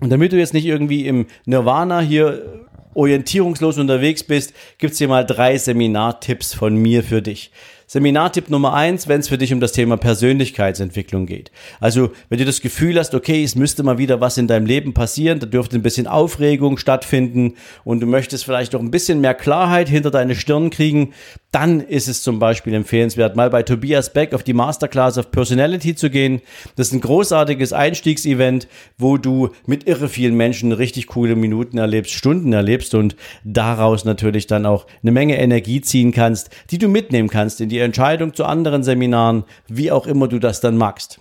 Und 0.00 0.10
damit 0.10 0.32
du 0.32 0.36
jetzt 0.36 0.54
nicht 0.54 0.66
irgendwie 0.66 1.06
im 1.06 1.26
Nirvana 1.44 2.00
hier 2.00 2.67
orientierungslos 2.94 3.78
unterwegs 3.78 4.22
bist, 4.22 4.52
gibt's 4.78 4.98
hier 4.98 5.08
mal 5.08 5.24
drei 5.24 5.58
Seminartipps 5.58 6.54
von 6.54 6.76
mir 6.76 7.02
für 7.02 7.22
dich. 7.22 7.50
Seminartipp 7.90 8.50
Nummer 8.50 8.74
eins, 8.74 9.08
wenn 9.08 9.20
es 9.20 9.28
für 9.28 9.38
dich 9.38 9.50
um 9.50 9.60
das 9.60 9.72
Thema 9.72 9.96
Persönlichkeitsentwicklung 9.96 11.24
geht. 11.24 11.50
Also, 11.80 12.10
wenn 12.28 12.38
du 12.38 12.44
das 12.44 12.60
Gefühl 12.60 12.98
hast, 12.98 13.14
okay, 13.14 13.42
es 13.42 13.54
müsste 13.54 13.82
mal 13.82 13.96
wieder 13.96 14.20
was 14.20 14.36
in 14.36 14.46
deinem 14.46 14.66
Leben 14.66 14.92
passieren, 14.92 15.40
da 15.40 15.46
dürfte 15.46 15.76
ein 15.76 15.82
bisschen 15.82 16.06
Aufregung 16.06 16.76
stattfinden 16.76 17.54
und 17.84 18.00
du 18.00 18.06
möchtest 18.06 18.44
vielleicht 18.44 18.74
auch 18.74 18.80
ein 18.80 18.90
bisschen 18.90 19.22
mehr 19.22 19.32
Klarheit 19.32 19.88
hinter 19.88 20.10
deine 20.10 20.34
Stirn 20.34 20.68
kriegen, 20.68 21.14
dann 21.50 21.80
ist 21.80 22.08
es 22.08 22.22
zum 22.22 22.38
Beispiel 22.38 22.74
empfehlenswert, 22.74 23.36
mal 23.36 23.48
bei 23.48 23.62
Tobias 23.62 24.12
Beck 24.12 24.34
auf 24.34 24.42
die 24.42 24.52
Masterclass 24.52 25.16
of 25.16 25.30
Personality 25.30 25.94
zu 25.94 26.10
gehen. 26.10 26.42
Das 26.76 26.88
ist 26.88 26.92
ein 26.92 27.00
großartiges 27.00 27.72
Einstiegsevent, 27.72 28.68
wo 28.98 29.16
du 29.16 29.48
mit 29.64 29.88
irre 29.88 30.10
vielen 30.10 30.34
Menschen 30.34 30.72
richtig 30.72 31.06
coole 31.06 31.36
Minuten 31.36 31.78
erlebst, 31.78 32.12
Stunden 32.12 32.52
erlebst 32.52 32.94
und 32.94 33.16
daraus 33.44 34.04
natürlich 34.04 34.46
dann 34.46 34.66
auch 34.66 34.86
eine 35.02 35.12
Menge 35.12 35.38
Energie 35.38 35.80
ziehen 35.80 36.12
kannst, 36.12 36.50
die 36.70 36.76
du 36.76 36.88
mitnehmen 36.88 37.30
kannst 37.30 37.62
in 37.62 37.70
die 37.70 37.77
Entscheidung 37.78 38.34
zu 38.34 38.44
anderen 38.44 38.82
Seminaren, 38.82 39.44
wie 39.66 39.90
auch 39.90 40.06
immer 40.06 40.28
du 40.28 40.38
das 40.38 40.60
dann 40.60 40.76
magst. 40.76 41.20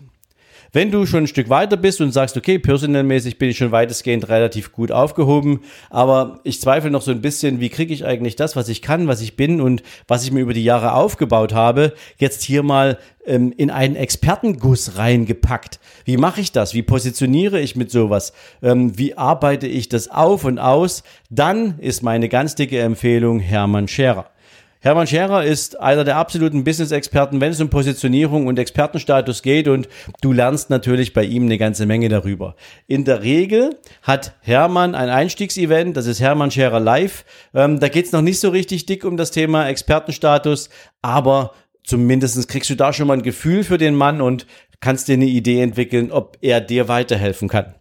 Wenn 0.74 0.92
du 0.92 1.06
schon 1.06 1.24
ein 1.24 1.28
Stück 1.28 1.50
weiter 1.50 1.78
bist 1.78 2.02
und 2.02 2.12
sagst, 2.12 2.36
okay, 2.36 2.60
personalmäßig 2.60 3.38
bin 3.38 3.50
ich 3.50 3.58
schon 3.58 3.72
weitestgehend 3.72 4.28
relativ 4.28 4.74
gut 4.74 4.92
aufgehoben, 4.92 5.62
aber 5.90 6.40
ich 6.44 6.60
zweifle 6.60 6.92
noch 6.92 7.02
so 7.02 7.12
ein 7.12 7.22
bisschen, 7.22 7.60
wie 7.60 7.70
kriege 7.70 7.94
ich 7.94 8.06
eigentlich 8.06 8.36
das, 8.36 8.56
was 8.56 8.68
ich 8.68 8.82
kann, 8.82 9.08
was 9.08 9.22
ich 9.22 9.38
bin 9.38 9.62
und 9.62 9.82
was 10.08 10.24
ich 10.24 10.32
mir 10.32 10.42
über 10.42 10.54
die 10.54 10.64
Jahre 10.64 10.94
aufgebaut 10.94 11.54
habe, 11.54 11.94
jetzt 12.18 12.44
hier 12.44 12.64
mal 12.64 12.98
ähm, 13.26 13.54
in 13.56 13.72
einen 13.72 13.96
Expertenguss 13.96 14.98
reingepackt. 14.98 15.80
Wie 16.06 16.18
mache 16.18 16.42
ich 16.42 16.52
das? 16.52 16.74
Wie 16.74 16.84
positioniere 16.84 17.60
ich 17.60 17.76
mit 17.76 17.90
sowas? 17.90 18.34
Ähm, 18.62 18.98
wie 18.98 19.18
arbeite 19.18 19.68
ich 19.68 19.88
das 19.90 20.10
auf 20.10 20.44
und 20.44 20.60
aus? 20.60 21.04
Dann 21.30 21.80
ist 21.80 22.04
meine 22.04 22.30
ganz 22.30 22.56
dicke 22.56 22.80
Empfehlung 22.80 23.40
Hermann 23.40 23.88
Scherer. 23.88 24.30
Hermann 24.80 25.08
Scherer 25.08 25.44
ist 25.44 25.80
einer 25.80 26.04
der 26.04 26.18
absoluten 26.18 26.64
Business-Experten, 26.64 27.42
wenn 27.42 27.52
es 27.52 27.60
um 27.60 27.70
Positionierung 27.70 28.46
und 28.46 28.60
Expertenstatus 28.60 29.42
geht 29.42 29.68
und 29.68 29.88
du 30.22 30.32
lernst 30.32 30.70
natürlich 30.70 31.14
bei 31.14 31.24
ihm 31.24 31.44
eine 31.44 31.58
ganze 31.58 31.86
Menge 31.86 32.10
darüber. 32.10 32.56
In 32.86 33.04
der 33.04 33.24
Regel 33.24 33.78
hat 34.04 34.36
Hermann 34.42 34.94
ein 34.94 35.10
Einstiegsevent, 35.10 35.98
das 35.98 36.06
ist 36.06 36.20
Hermann 36.20 36.52
Scherer 36.52 36.80
Live. 36.80 37.26
Ähm, 37.54 37.80
da 37.80 37.90
geht 37.90 38.06
es 38.06 38.12
noch 38.12 38.22
nicht 38.22 38.40
so 38.40 38.50
richtig 38.50 38.86
dick 38.86 39.04
um 39.04 39.18
das 39.18 39.32
Thema 39.32 39.68
Expertenstatus, 39.68 40.70
aber 41.02 41.54
zumindest 41.84 42.48
kriegst 42.48 42.70
du 42.70 42.76
da 42.76 42.94
schon 42.94 43.08
mal 43.08 43.18
ein 43.18 43.24
Gefühl 43.24 43.64
für 43.64 43.78
den 43.78 43.96
Mann 43.96 44.22
und 44.22 44.46
kannst 44.80 45.08
dir 45.08 45.14
eine 45.14 45.26
Idee 45.26 45.62
entwickeln, 45.62 46.12
ob 46.12 46.38
er 46.42 46.62
dir 46.62 46.88
weiterhelfen 46.88 47.48
kann. 47.48 47.74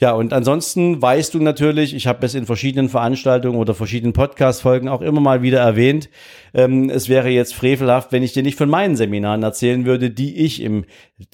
Ja, 0.00 0.12
und 0.12 0.32
ansonsten 0.32 1.02
weißt 1.02 1.34
du 1.34 1.40
natürlich, 1.40 1.92
ich 1.92 2.06
habe 2.06 2.24
es 2.24 2.36
in 2.36 2.46
verschiedenen 2.46 2.88
Veranstaltungen 2.88 3.58
oder 3.58 3.74
verschiedenen 3.74 4.12
Podcast-Folgen 4.12 4.88
auch 4.88 5.02
immer 5.02 5.20
mal 5.20 5.42
wieder 5.42 5.58
erwähnt, 5.58 6.08
ähm, 6.54 6.88
es 6.88 7.08
wäre 7.08 7.30
jetzt 7.30 7.52
frevelhaft, 7.52 8.12
wenn 8.12 8.22
ich 8.22 8.32
dir 8.32 8.44
nicht 8.44 8.56
von 8.56 8.70
meinen 8.70 8.94
Seminaren 8.94 9.42
erzählen 9.42 9.86
würde, 9.86 10.10
die 10.10 10.36
ich 10.36 10.62
im, 10.62 10.84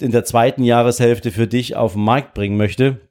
in 0.01 0.11
der 0.11 0.25
zweiten 0.25 0.63
Jahreshälfte 0.63 1.29
für 1.29 1.45
dich 1.45 1.75
auf 1.75 1.93
den 1.93 2.03
Markt 2.03 2.33
bringen 2.33 2.57
möchte. 2.57 3.01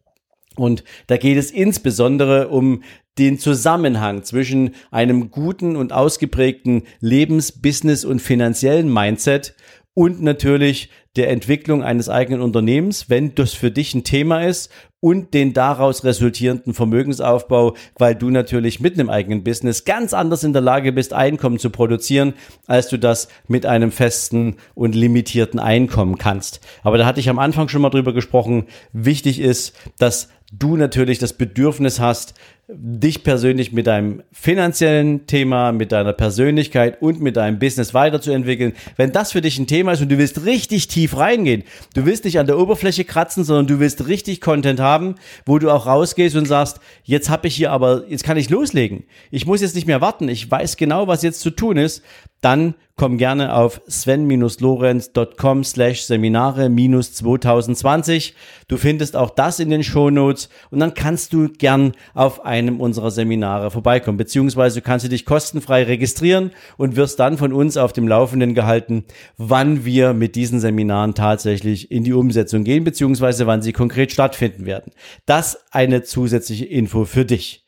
Und 0.56 0.82
da 1.06 1.16
geht 1.18 1.38
es 1.38 1.52
insbesondere 1.52 2.48
um 2.48 2.82
den 3.18 3.38
Zusammenhang 3.38 4.24
zwischen 4.24 4.74
einem 4.90 5.30
guten 5.30 5.76
und 5.76 5.92
ausgeprägten 5.92 6.82
Lebens-, 6.98 7.52
Business- 7.52 8.04
und 8.04 8.20
finanziellen 8.20 8.92
Mindset 8.92 9.54
und 9.94 10.20
natürlich 10.20 10.90
der 11.14 11.30
Entwicklung 11.30 11.84
eines 11.84 12.08
eigenen 12.08 12.40
Unternehmens, 12.40 13.08
wenn 13.08 13.36
das 13.36 13.52
für 13.52 13.70
dich 13.70 13.94
ein 13.94 14.02
Thema 14.02 14.44
ist 14.44 14.70
und 15.04 15.34
den 15.34 15.52
daraus 15.52 16.02
resultierenden 16.02 16.72
Vermögensaufbau, 16.72 17.76
weil 17.98 18.14
du 18.14 18.30
natürlich 18.30 18.80
mit 18.80 18.94
einem 18.94 19.10
eigenen 19.10 19.44
Business 19.44 19.84
ganz 19.84 20.14
anders 20.14 20.44
in 20.44 20.54
der 20.54 20.62
Lage 20.62 20.92
bist, 20.92 21.12
Einkommen 21.12 21.58
zu 21.58 21.68
produzieren, 21.68 22.32
als 22.66 22.88
du 22.88 22.98
das 22.98 23.28
mit 23.46 23.66
einem 23.66 23.92
festen 23.92 24.56
und 24.74 24.94
limitierten 24.94 25.60
Einkommen 25.60 26.16
kannst. 26.16 26.62
Aber 26.82 26.96
da 26.96 27.04
hatte 27.04 27.20
ich 27.20 27.28
am 27.28 27.38
Anfang 27.38 27.68
schon 27.68 27.82
mal 27.82 27.90
drüber 27.90 28.14
gesprochen. 28.14 28.64
Wichtig 28.94 29.40
ist, 29.40 29.76
dass 29.98 30.30
du 30.50 30.74
natürlich 30.74 31.18
das 31.18 31.34
Bedürfnis 31.34 32.00
hast, 32.00 32.32
dich 32.68 33.24
persönlich 33.24 33.72
mit 33.72 33.86
deinem 33.86 34.22
finanziellen 34.32 35.26
Thema, 35.26 35.72
mit 35.72 35.92
deiner 35.92 36.14
Persönlichkeit 36.14 37.02
und 37.02 37.20
mit 37.20 37.36
deinem 37.36 37.58
Business 37.58 37.92
weiterzuentwickeln. 37.92 38.72
Wenn 38.96 39.12
das 39.12 39.32
für 39.32 39.42
dich 39.42 39.58
ein 39.58 39.66
Thema 39.66 39.92
ist 39.92 40.00
und 40.00 40.10
du 40.10 40.16
willst 40.16 40.46
richtig 40.46 40.88
tief 40.88 41.16
reingehen, 41.16 41.64
du 41.94 42.06
willst 42.06 42.24
nicht 42.24 42.38
an 42.38 42.46
der 42.46 42.58
Oberfläche 42.58 43.04
kratzen, 43.04 43.44
sondern 43.44 43.66
du 43.66 43.80
willst 43.80 44.08
richtig 44.08 44.40
Content 44.40 44.80
haben, 44.80 45.16
wo 45.44 45.58
du 45.58 45.70
auch 45.70 45.86
rausgehst 45.86 46.36
und 46.36 46.46
sagst, 46.46 46.80
jetzt 47.02 47.28
habe 47.28 47.48
ich 47.48 47.54
hier 47.54 47.70
aber, 47.70 48.04
jetzt 48.08 48.24
kann 48.24 48.38
ich 48.38 48.48
loslegen. 48.48 49.04
Ich 49.30 49.44
muss 49.46 49.60
jetzt 49.60 49.74
nicht 49.74 49.86
mehr 49.86 50.00
warten. 50.00 50.28
Ich 50.28 50.50
weiß 50.50 50.78
genau, 50.78 51.06
was 51.06 51.22
jetzt 51.22 51.40
zu 51.40 51.50
tun 51.50 51.76
ist. 51.76 52.02
Dann 52.40 52.74
komm 52.96 53.18
gerne 53.18 53.54
auf 53.54 53.80
sven-lorenz.com 53.88 55.64
slash 55.64 56.02
Seminare 56.02 56.68
minus 56.68 57.14
2020. 57.14 58.34
Du 58.68 58.76
findest 58.76 59.16
auch 59.16 59.30
das 59.30 59.58
in 59.58 59.70
den 59.70 59.82
Shownotes 59.82 60.48
und 60.70 60.80
dann 60.80 60.94
kannst 60.94 61.32
du 61.32 61.48
gern 61.48 61.92
auf 62.12 62.44
einem 62.54 62.80
unserer 62.80 63.10
Seminare 63.10 63.72
vorbeikommen, 63.72 64.16
beziehungsweise 64.16 64.80
kannst 64.80 65.04
du 65.04 65.08
dich 65.08 65.26
kostenfrei 65.26 65.82
registrieren 65.82 66.52
und 66.76 66.94
wirst 66.94 67.18
dann 67.18 67.36
von 67.36 67.52
uns 67.52 67.76
auf 67.76 67.92
dem 67.92 68.06
Laufenden 68.06 68.54
gehalten, 68.54 69.04
wann 69.36 69.84
wir 69.84 70.14
mit 70.14 70.36
diesen 70.36 70.60
Seminaren 70.60 71.14
tatsächlich 71.14 71.90
in 71.90 72.04
die 72.04 72.12
Umsetzung 72.12 72.62
gehen, 72.62 72.84
beziehungsweise 72.84 73.48
wann 73.48 73.60
sie 73.60 73.72
konkret 73.72 74.12
stattfinden 74.12 74.66
werden. 74.66 74.92
Das 75.26 75.64
eine 75.72 76.04
zusätzliche 76.04 76.64
Info 76.64 77.04
für 77.04 77.24
dich. 77.24 77.64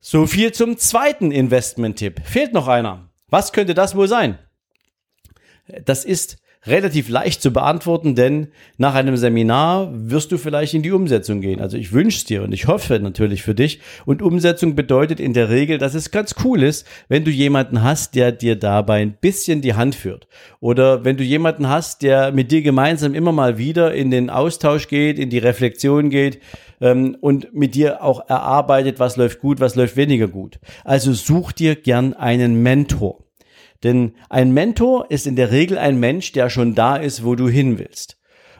So 0.00 0.26
viel 0.26 0.52
zum 0.52 0.78
zweiten 0.78 1.32
Investment-Tipp. 1.32 2.20
Fehlt 2.24 2.52
noch 2.52 2.68
einer. 2.68 3.10
Was 3.28 3.52
könnte 3.52 3.74
das 3.74 3.96
wohl 3.96 4.06
sein? 4.06 4.38
Das 5.84 6.04
ist 6.04 6.38
relativ 6.66 7.08
leicht 7.08 7.40
zu 7.40 7.52
beantworten, 7.52 8.14
denn 8.14 8.48
nach 8.76 8.94
einem 8.94 9.16
Seminar 9.16 9.90
wirst 9.92 10.32
du 10.32 10.38
vielleicht 10.38 10.74
in 10.74 10.82
die 10.82 10.90
Umsetzung 10.90 11.40
gehen. 11.40 11.60
Also 11.60 11.76
ich 11.76 11.92
wünsche 11.92 12.18
es 12.18 12.24
dir 12.24 12.42
und 12.42 12.52
ich 12.52 12.66
hoffe 12.66 12.98
natürlich 12.98 13.42
für 13.42 13.54
dich. 13.54 13.80
Und 14.04 14.22
Umsetzung 14.22 14.74
bedeutet 14.74 15.20
in 15.20 15.34
der 15.34 15.50
Regel, 15.50 15.78
dass 15.78 15.94
es 15.94 16.10
ganz 16.10 16.34
cool 16.44 16.62
ist, 16.62 16.86
wenn 17.08 17.24
du 17.24 17.30
jemanden 17.30 17.82
hast, 17.82 18.14
der 18.14 18.32
dir 18.32 18.56
dabei 18.56 19.02
ein 19.02 19.16
bisschen 19.20 19.62
die 19.62 19.74
Hand 19.74 19.94
führt. 19.94 20.26
Oder 20.60 21.04
wenn 21.04 21.16
du 21.16 21.24
jemanden 21.24 21.68
hast, 21.68 22.02
der 22.02 22.32
mit 22.32 22.50
dir 22.50 22.62
gemeinsam 22.62 23.14
immer 23.14 23.32
mal 23.32 23.58
wieder 23.58 23.94
in 23.94 24.10
den 24.10 24.30
Austausch 24.30 24.88
geht, 24.88 25.18
in 25.18 25.30
die 25.30 25.38
Reflexion 25.38 26.10
geht 26.10 26.40
ähm, 26.80 27.16
und 27.20 27.54
mit 27.54 27.74
dir 27.74 28.02
auch 28.02 28.28
erarbeitet, 28.28 28.98
was 28.98 29.16
läuft 29.16 29.40
gut, 29.40 29.60
was 29.60 29.74
läuft 29.76 29.96
weniger 29.96 30.28
gut. 30.28 30.58
Also 30.84 31.12
such 31.12 31.52
dir 31.52 31.76
gern 31.76 32.14
einen 32.14 32.62
Mentor. 32.62 33.27
Denn 33.84 34.14
ein 34.28 34.52
Mentor 34.52 35.10
ist 35.10 35.26
in 35.26 35.36
der 35.36 35.50
Regel 35.50 35.78
ein 35.78 36.00
Mensch, 36.00 36.32
der 36.32 36.50
schon 36.50 36.74
da 36.74 36.96
ist, 36.96 37.24
wo 37.24 37.34
du 37.34 37.48
hin 37.48 37.78
willst. 37.78 38.18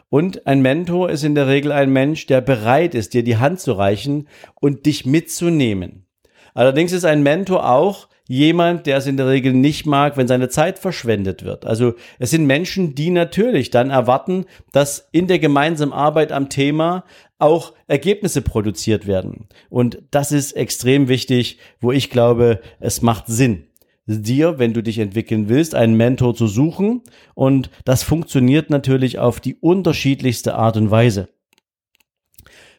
Und 0.09 0.47
ein 0.47 0.61
Mentor 0.61 1.09
ist 1.09 1.23
in 1.23 1.35
der 1.35 1.47
Regel 1.47 1.71
ein 1.71 1.91
Mensch, 1.91 2.25
der 2.25 2.41
bereit 2.41 2.95
ist, 2.95 3.13
dir 3.13 3.23
die 3.23 3.37
Hand 3.37 3.59
zu 3.59 3.73
reichen 3.73 4.27
und 4.59 4.85
dich 4.85 5.05
mitzunehmen. 5.05 6.07
Allerdings 6.55 6.93
ist 6.93 7.05
ein 7.05 7.21
Mentor 7.21 7.69
auch 7.69 8.07
jemand, 8.27 8.85
der 8.85 8.97
es 8.97 9.07
in 9.07 9.17
der 9.17 9.27
Regel 9.27 9.53
nicht 9.53 9.85
mag, 9.85 10.17
wenn 10.17 10.27
seine 10.27 10.49
Zeit 10.49 10.79
verschwendet 10.79 11.43
wird. 11.43 11.65
Also 11.65 11.93
es 12.17 12.31
sind 12.31 12.45
Menschen, 12.45 12.95
die 12.95 13.09
natürlich 13.09 13.71
dann 13.71 13.89
erwarten, 13.89 14.45
dass 14.71 15.09
in 15.11 15.27
der 15.27 15.39
gemeinsamen 15.39 15.93
Arbeit 15.93 16.31
am 16.31 16.49
Thema 16.49 17.05
auch 17.39 17.73
Ergebnisse 17.87 18.41
produziert 18.41 19.07
werden. 19.07 19.47
Und 19.69 19.99
das 20.11 20.31
ist 20.31 20.53
extrem 20.53 21.07
wichtig, 21.07 21.59
wo 21.79 21.91
ich 21.91 22.09
glaube, 22.09 22.61
es 22.79 23.01
macht 23.01 23.25
Sinn 23.27 23.68
dir, 24.09 24.57
wenn 24.57 24.73
du 24.73 24.81
dich 24.81 24.99
entwickeln 24.99 25.49
willst, 25.49 25.75
einen 25.75 25.95
Mentor 25.95 26.35
zu 26.35 26.47
suchen. 26.47 27.01
Und 27.35 27.69
das 27.85 28.03
funktioniert 28.03 28.69
natürlich 28.69 29.19
auf 29.19 29.39
die 29.39 29.55
unterschiedlichste 29.55 30.55
Art 30.55 30.77
und 30.77 30.89
Weise. 30.91 31.29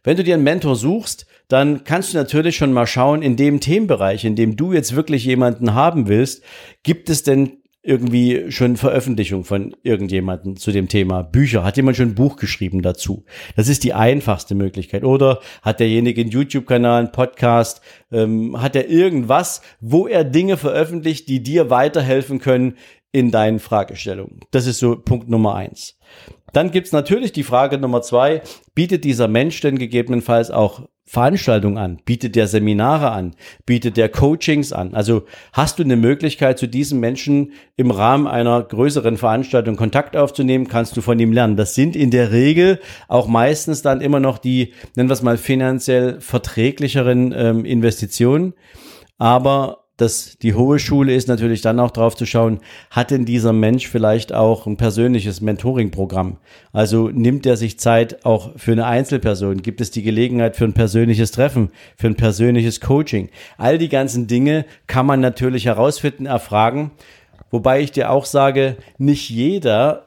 Wenn 0.03 0.17
du 0.17 0.25
dir 0.25 0.35
einen 0.35 0.45
Mentor 0.45 0.77
suchst, 0.77 1.27
dann 1.49 1.85
kannst 1.85 2.13
du 2.13 2.17
natürlich 2.17 2.57
schon 2.57 2.73
mal 2.73 2.87
schauen, 2.87 3.23
in 3.23 3.37
dem 3.37 3.61
Themenbereich, 3.61 4.25
in 4.25 4.35
dem 4.35 4.57
du 4.57 4.73
jetzt 4.73 4.97
wirklich 4.97 5.25
jemanden 5.25 5.75
haben 5.75 6.09
willst, 6.09 6.43
gibt 6.83 7.11
es 7.11 7.23
denn 7.23 7.60
irgendwie 7.83 8.51
schon 8.51 8.77
Veröffentlichung 8.77 9.45
von 9.45 9.75
irgendjemanden 9.83 10.57
zu 10.57 10.71
dem 10.71 10.89
Thema 10.89 11.23
Bücher? 11.23 11.65
Hat 11.65 11.77
jemand 11.77 11.97
schon 11.97 12.09
ein 12.09 12.15
Buch 12.15 12.37
geschrieben 12.37 12.83
dazu? 12.83 13.25
Das 13.57 13.69
ist 13.69 13.85
die 13.85 13.95
einfachste 13.95 14.55
Möglichkeit. 14.55 15.03
Oder 15.03 15.41
hat 15.63 15.81
derjenige 15.81 16.21
einen 16.21 16.31
YouTube-Kanal, 16.31 17.01
einen 17.01 17.13
Podcast? 17.13 17.81
Ähm, 18.13 18.61
hat 18.61 18.77
er 18.77 18.89
irgendwas, 18.89 19.63
wo 19.81 20.07
er 20.07 20.25
Dinge 20.25 20.57
veröffentlicht, 20.57 21.29
die 21.29 21.43
dir 21.43 21.71
weiterhelfen 21.71 22.39
können 22.39 22.75
in 23.13 23.31
deinen 23.31 23.59
Fragestellungen? 23.59 24.41
Das 24.51 24.67
ist 24.67 24.79
so 24.79 24.97
Punkt 24.97 25.29
Nummer 25.29 25.55
eins. 25.55 25.99
Dann 26.53 26.71
gibt's 26.71 26.93
natürlich 26.93 27.33
die 27.33 27.45
Frage 27.45 27.79
Nummer 27.79 28.03
zwei, 28.03 28.43
bietet 28.75 29.05
dieser 29.05 29.29
Mensch 29.29 29.61
denn 29.61 29.79
gegebenenfalls 29.79 30.51
auch 30.51 30.83
Veranstaltungen 31.11 31.77
an? 31.77 32.01
Bietet 32.05 32.37
der 32.37 32.47
Seminare 32.47 33.11
an? 33.11 33.35
Bietet 33.67 33.97
der 33.97 34.09
Coachings 34.09 34.73
an? 34.73 34.95
Also 34.95 35.25
hast 35.53 35.81
du 35.81 35.83
eine 35.83 35.97
Möglichkeit, 35.97 36.57
zu 36.57 36.69
diesem 36.69 37.01
Menschen 37.01 37.53
im 37.77 37.91
Rahmen 37.91 38.29
einer 38.29 38.63
größeren 38.63 39.17
Veranstaltung 39.17 39.75
Kontakt 39.75 40.17
aufzunehmen? 40.17 40.69
Kannst 40.69 40.97
du 40.97 41.01
von 41.01 41.19
ihm 41.19 41.33
lernen? 41.33 41.57
Das 41.57 41.75
sind 41.75 41.97
in 41.97 42.13
der 42.13 42.31
Regel 42.31 42.79
auch 43.09 43.27
meistens 43.27 43.83
dann 43.83 44.01
immer 44.01 44.21
noch 44.21 44.39
die, 44.39 44.73
nennen 44.95 45.09
wir 45.09 45.15
es 45.15 45.23
mal, 45.23 45.37
finanziell 45.37 46.21
verträglicheren 46.21 47.35
ähm, 47.37 47.65
Investitionen. 47.65 48.55
Aber 49.19 49.89
dass 50.01 50.39
die 50.39 50.55
hohe 50.55 50.79
Schule 50.79 51.15
ist 51.15 51.29
natürlich 51.29 51.61
dann 51.61 51.81
auch 51.81 51.91
drauf 51.91 52.17
zu 52.17 52.27
schauen, 52.27 52.61
hat 52.91 53.11
denn 53.11 53.25
dieser 53.25 53.53
Mensch 53.53 53.89
vielleicht 53.89 54.33
auch 54.33 54.67
ein 54.67 54.77
persönliches 54.77 55.41
Mentoring-Programm? 55.41 56.39
Also 56.73 57.09
nimmt 57.09 57.47
er 57.47 57.57
sich 57.57 57.79
Zeit 57.79 58.25
auch 58.25 58.59
für 58.59 58.73
eine 58.73 58.87
Einzelperson? 58.87 59.63
Gibt 59.63 59.81
es 59.81 59.91
die 59.91 60.03
Gelegenheit 60.03 60.57
für 60.57 60.65
ein 60.65 60.73
persönliches 60.73 61.33
Treffen, 61.33 61.71
für 61.97 62.07
ein 62.07 62.17
persönliches 62.17 62.81
Coaching? 62.81 63.29
All 63.59 63.79
die 63.79 63.89
ganzen 63.89 64.27
Dinge 64.27 64.65
kann 64.87 65.07
man 65.07 65.21
natürlich 65.21 65.67
herausfinden, 65.67 66.27
erfragen. 66.27 66.93
Wobei 67.51 67.81
ich 67.81 67.93
dir 67.93 68.11
auch 68.11 68.25
sage, 68.25 68.77
nicht 68.99 69.29
jeder 69.29 70.07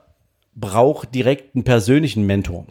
braucht 0.55 1.13
direkt 1.13 1.55
einen 1.55 1.63
persönlichen 1.63 2.25
Mentor. 2.25 2.65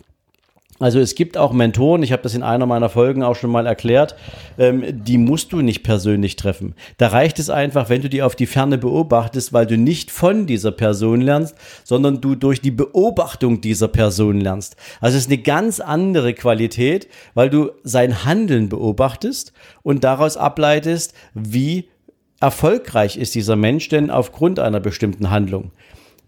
Also 0.83 0.99
es 0.99 1.15
gibt 1.15 1.39
auch 1.39 1.53
Mentoren, 1.53 2.03
ich 2.03 2.11
habe 2.11 2.25
das 2.25 2.35
in 2.35 2.43
einer 2.43 2.67
meiner 2.67 2.89
Folgen 2.89 3.23
auch 3.23 3.37
schon 3.37 3.53
mal 3.53 3.67
erklärt, 3.67 4.17
ähm, 4.59 4.83
die 4.91 5.17
musst 5.17 5.53
du 5.53 5.61
nicht 5.61 5.85
persönlich 5.85 6.35
treffen. 6.35 6.75
Da 6.99 7.07
reicht 7.07 7.39
es 7.39 7.51
einfach, 7.51 7.89
wenn 7.89 8.03
du 8.03 8.09
die 8.09 8.21
auf 8.21 8.35
die 8.35 8.47
Ferne 8.47 8.79
beobachtest, 8.79 9.53
weil 9.53 9.65
du 9.65 9.79
nicht 9.79 10.11
von 10.11 10.47
dieser 10.49 10.73
Person 10.73 11.21
lernst, 11.21 11.55
sondern 11.85 12.21
du 12.21 12.35
durch 12.35 12.61
die 12.61 12.73
Beobachtung 12.73 13.61
dieser 13.61 13.87
Person 13.87 14.41
lernst. 14.41 14.75
Also 15.01 15.17
es 15.17 15.27
ist 15.27 15.31
eine 15.31 15.41
ganz 15.41 15.79
andere 15.79 16.35
Qualität, 16.35 17.07
weil 17.35 17.49
du 17.49 17.71
sein 17.85 18.25
Handeln 18.25 18.69
beobachtest 18.69 19.53
und 19.85 20.03
daraus 20.03 20.37
ableitest, 20.37 21.15
wie 21.33 21.91
erfolgreich 22.41 23.17
ist 23.19 23.37
dieser 23.37 23.55
Mensch 23.55 23.89
denn 23.89 24.11
aufgrund 24.11 24.59
einer 24.59 24.81
bestimmten 24.81 25.31
Handlung. 25.31 25.71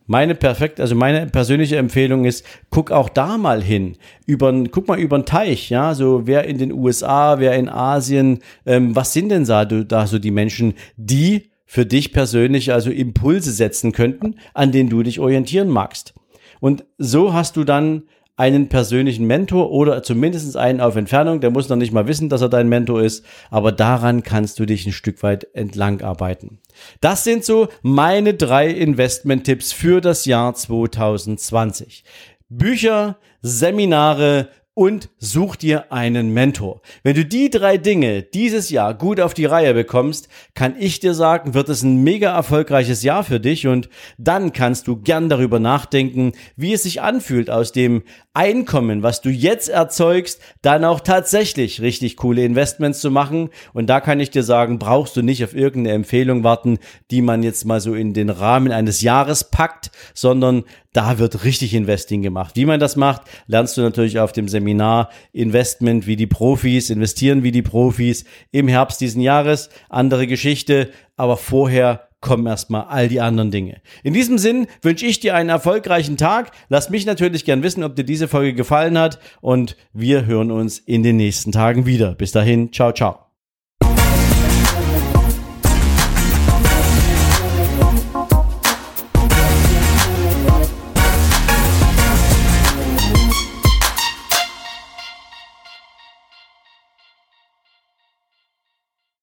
Meine 0.07 0.35
perfekt, 0.35 0.81
also 0.81 0.95
meine 0.95 1.27
persönliche 1.27 1.77
Empfehlung 1.77 2.27
ist, 2.27 2.45
guck 2.69 2.91
auch 2.91 3.09
da 3.09 3.39
mal 3.39 3.63
hin. 3.63 3.97
Über, 4.27 4.53
guck 4.71 4.87
mal 4.87 4.99
über 4.99 5.19
den 5.19 5.25
Teich, 5.25 5.71
ja, 5.71 5.95
so 5.95 6.27
wer 6.27 6.45
in 6.45 6.59
den 6.59 6.73
USA, 6.73 7.39
wer 7.39 7.55
in 7.55 7.71
Asien, 7.71 8.41
ähm, 8.67 8.95
was 8.95 9.15
sind 9.15 9.31
denn 9.31 9.45
da, 9.47 9.65
da 9.65 10.07
so 10.07 10.19
die 10.19 10.31
Menschen, 10.31 10.75
die 10.97 11.51
für 11.65 11.87
dich 11.87 12.13
persönlich 12.13 12.73
also 12.73 12.91
Impulse 12.91 13.51
setzen 13.51 13.93
könnten, 13.93 14.37
an 14.53 14.73
denen 14.73 14.91
du 14.91 15.03
dich 15.03 15.21
orientieren 15.21 15.69
magst. 15.69 16.13
Und 16.61 16.85
so 16.99 17.33
hast 17.33 17.57
du 17.57 17.65
dann 17.65 18.03
einen 18.37 18.69
persönlichen 18.69 19.26
Mentor 19.26 19.71
oder 19.71 20.03
zumindest 20.03 20.57
einen 20.57 20.81
auf 20.81 20.97
Entfernung. 20.97 21.41
Der 21.41 21.50
muss 21.50 21.69
noch 21.69 21.76
nicht 21.76 21.93
mal 21.93 22.09
wissen, 22.09 22.29
dass 22.29 22.41
er 22.41 22.49
dein 22.49 22.69
Mentor 22.69 23.03
ist, 23.03 23.25
aber 23.50 23.71
daran 23.71 24.23
kannst 24.23 24.59
du 24.59 24.67
dich 24.67 24.87
ein 24.87 24.93
Stück 24.93 25.23
weit 25.23 25.47
entlang 25.55 26.03
arbeiten. 26.03 26.59
Das 27.00 27.25
sind 27.25 27.45
so 27.45 27.69
meine 27.83 28.35
drei 28.35 28.69
Investment-Tipps 28.69 29.73
für 29.73 30.00
das 30.00 30.25
Jahr 30.25 30.55
2020. 30.55 32.05
Bücher, 32.49 33.19
Seminare, 33.41 34.49
und 34.75 35.09
such 35.19 35.55
dir 35.57 35.93
einen 35.93 36.31
Mentor. 36.31 36.83
Wenn 37.05 37.14
du 37.14 37.25
die 37.25 37.49
drei 37.49 37.79
Dinge 37.79 38.23
dieses 38.23 38.71
Jahr 38.71 38.93
gut 38.95 39.21
auf 39.21 39.33
die 39.33 39.45
Reihe 39.45 39.73
bekommst, 39.73 40.29
kann 40.55 40.75
ich 40.79 40.99
dir 40.99 41.14
sagen, 41.14 41.55
wird 41.55 41.69
es 41.69 41.83
ein 41.83 42.03
mega 42.03 42.35
erfolgreiches 42.35 43.05
Jahr 43.05 43.23
für 43.23 43.38
dich 43.38 43.69
und 43.69 43.88
dann 44.19 44.53
kannst 44.53 44.88
du 44.88 44.97
gern 44.97 45.29
darüber 45.29 45.61
nachdenken, 45.61 46.33
wie 46.57 46.73
es 46.73 46.83
sich 46.83 47.00
anfühlt, 47.00 47.50
aus 47.50 47.71
dem 47.71 48.03
Einkommen, 48.35 49.05
was 49.05 49.21
du 49.21 49.31
jetzt 49.31 49.69
erzeugst, 49.69 50.41
dann 50.61 50.85
auch 50.85 50.99
tatsächlich 50.99 51.81
richtig 51.81 52.17
coole 52.17 52.45
Investments 52.45 53.00
zu 53.00 53.12
machen. 53.12 53.50
Und 53.73 53.87
da 53.87 54.00
kann 54.00 54.19
ich 54.19 54.31
dir 54.31 54.43
sagen, 54.43 54.81
brauchst 54.81 55.17
du 55.17 55.23
nicht 55.23 55.45
auf 55.45 55.55
irgendeine 55.55 55.95
Empfehlung 55.95 56.43
warten, 56.43 56.79
die 57.12 57.23
man 57.23 57.45
jetzt 57.45 57.64
mal 57.64 57.81
so 57.81 57.95
in 57.95 58.12
den 58.12 58.31
Rahmen 58.31 58.73
eines 58.73 59.03
Jahres 59.03 59.45
packt, 59.45 59.93
sondern 60.14 60.64
da 60.93 61.19
wird 61.19 61.45
richtig 61.45 61.75
Investing 61.75 62.23
gemacht. 62.23 62.57
Wie 62.57 62.67
man 62.67 62.81
das 62.81 62.97
macht, 62.97 63.23
lernst 63.47 63.76
du 63.76 63.83
natürlich 63.83 64.19
auf 64.19 64.33
dem 64.33 64.49
Seminar 64.49 65.11
Investment 65.33 66.09
wie 66.09 66.17
die 66.17 66.26
Profis, 66.26 66.91
investieren 66.91 67.45
wie 67.45 67.53
die 67.53 67.62
Profis 67.62 68.25
im 68.50 68.67
Herbst 68.67 69.00
diesen 69.00 69.21
Jahres. 69.21 69.71
Andere 69.88 70.26
Geschichte, 70.26 70.91
aber 71.17 71.37
vorher 71.37 72.09
kommen 72.25 72.47
erstmal 72.47 72.87
all 72.87 73.09
die 73.09 73.21
anderen 73.21 73.52
Dinge. 73.52 73.81
In 74.02 74.14
diesem 74.14 74.38
Sinn 74.38 74.66
wünsche 74.83 75.07
ich 75.07 75.21
dir 75.21 75.37
einen 75.37 75.50
erfolgreichen 75.50 76.16
Tag. 76.16 76.50
Lass 76.69 76.90
mich 76.90 77.07
natürlich 77.07 77.45
gern 77.45 77.62
wissen, 77.62 77.85
ob 77.85 77.95
dir 77.95 78.04
diese 78.04 78.26
Folge 78.26 78.54
gefallen 78.54 78.99
hat 78.99 79.21
und 79.40 79.76
wir 79.93 80.26
hören 80.26 80.50
uns 80.50 80.78
in 80.78 81.02
den 81.04 81.16
nächsten 81.16 81.52
Tagen 81.52 81.87
wieder. 81.87 82.14
Bis 82.14 82.33
dahin, 82.33 82.73
ciao, 82.73 82.93
ciao. 82.93 83.24